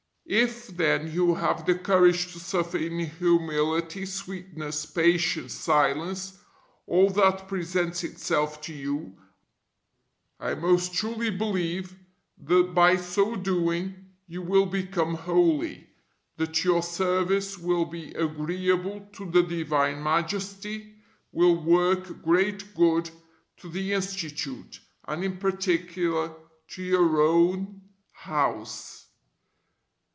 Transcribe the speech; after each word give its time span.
If, 0.33 0.67
then, 0.67 1.11
you 1.11 1.35
have 1.35 1.65
the 1.65 1.75
courage 1.75 2.31
to 2.31 2.39
suffer 2.39 2.77
in 2.77 2.99
humility, 2.99 4.05
sweetness, 4.05 4.85
patience, 4.85 5.51
silence, 5.53 6.37
all 6.87 7.09
that 7.09 7.49
presents 7.49 8.05
itself 8.05 8.61
to 8.61 8.73
you, 8.73 9.17
I 10.39 10.53
most 10.55 10.93
truly 10.93 11.31
believe 11.31 11.97
that 12.41 12.73
by 12.73 12.95
so 12.95 13.35
doing 13.35 14.11
you 14.25 14.41
will 14.41 14.65
become 14.67 15.15
holy, 15.15 15.89
that 16.37 16.63
your 16.63 16.81
service 16.81 17.57
will 17.57 17.83
be 17.83 18.13
agreeable 18.13 19.09
to 19.11 19.29
the 19.29 19.43
divine 19.43 20.01
Majesty, 20.01 20.95
will 21.33 21.61
work 21.61 22.23
great 22.23 22.73
good 22.73 23.11
to 23.57 23.67
the 23.67 23.91
Institute, 23.91 24.79
and 25.03 25.25
in 25.25 25.39
particular 25.39 26.33
to 26.69 26.83
your 26.83 27.21
own 27.21 27.81
house. 28.13 28.99